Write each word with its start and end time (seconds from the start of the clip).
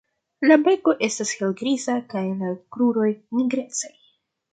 La 0.51 0.55
beko 0.67 0.93
estas 1.07 1.33
helgriza 1.41 1.97
kaj 2.13 2.23
la 2.39 2.49
kruroj 2.77 3.11
nigrecaj. 3.41 3.93